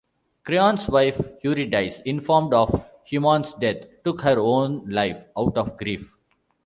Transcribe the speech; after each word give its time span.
Creon's 0.43 0.89
wife 0.89 1.19
Eurydice, 1.43 1.99
informed 2.07 2.55
of 2.55 2.83
Haemon's 3.07 3.53
death, 3.53 3.85
took 4.03 4.21
her 4.21 4.39
own 4.39 4.83
life 4.89 5.23
out 5.37 5.55
of 5.55 5.77
grief. 5.77 6.15